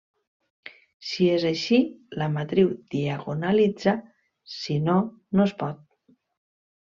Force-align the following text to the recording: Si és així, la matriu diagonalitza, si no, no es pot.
Si 1.09 1.25
és 1.33 1.43
així, 1.49 1.77
la 2.21 2.29
matriu 2.37 2.71
diagonalitza, 2.95 3.93
si 4.55 4.79
no, 4.87 4.95
no 5.39 5.45
es 5.51 5.53
pot. 5.63 5.85